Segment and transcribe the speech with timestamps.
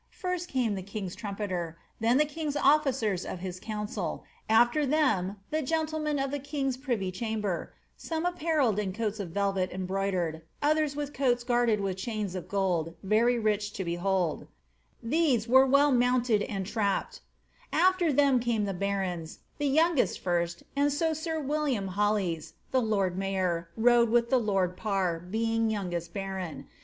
[0.17, 5.61] First came the king's trumpeter, then the king's officers of his council, after them the
[5.61, 10.99] gentlemen of the king's privy chamber, some apparelled in coats of velvet embroidered, others had
[11.07, 14.47] their coats guarded with chains of gold, very rich to behold;
[15.03, 17.21] these were well mounted and trapped;
[17.71, 23.19] after them came the barons, the youngest first, and so sir William Uollys, the lord
[23.19, 26.65] mayor, rode with the lord Parr,' being youngest baron.